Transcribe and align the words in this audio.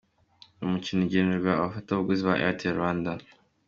Uyu 0.57 0.71
mukino 0.73 0.99
ugenewe 1.03 1.49
abafatabuguzi 1.53 2.21
ba 2.27 2.33
Airtel 2.37 2.75
Rwanda. 2.77 3.11